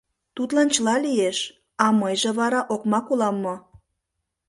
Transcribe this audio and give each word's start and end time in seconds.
Тудлан 0.35 0.67
чыла 0.73 0.95
лиеш, 1.05 1.39
а 1.83 1.85
мыйже 1.99 2.31
вара 2.39 2.61
окмак 2.73 3.05
улам 3.13 3.35
мо? 3.43 3.55